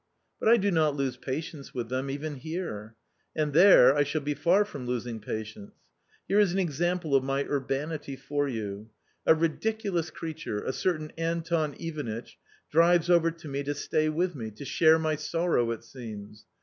[0.39, 2.95] But I do not lose patience with them even here,
[3.35, 5.73] and there I shall be far from losing patience.
[6.27, 8.89] Here is an example of my urbanity for you:
[9.27, 12.39] a ridiculous creature, a certain Anton Ivanitch,
[12.71, 16.45] drives over to me to stay with me, to share my sorrow, it seems.